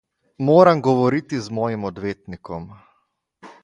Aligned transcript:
Moram 0.47 0.81
govoriti 0.87 1.43
z 1.47 1.55
mojim 1.59 1.87
odvetnikom. 1.93 2.69